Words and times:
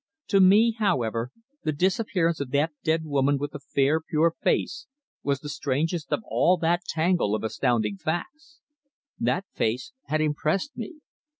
To 0.29 0.39
me, 0.39 0.71
however, 0.79 1.29
the 1.63 1.71
disappearance 1.71 2.39
of 2.39 2.49
that 2.49 2.71
dead 2.83 3.05
woman 3.05 3.37
with 3.37 3.51
the 3.51 3.59
fair, 3.59 4.01
pure 4.01 4.33
face 4.41 4.87
was 5.21 5.41
the 5.41 5.47
strangest 5.47 6.11
of 6.11 6.23
all 6.25 6.57
that 6.57 6.85
tangle 6.85 7.35
of 7.35 7.43
astounding 7.43 7.97
facts. 7.99 8.61
That 9.19 9.45
face 9.53 9.91
had 10.07 10.19
impressed 10.19 10.75
me. 10.75 11.01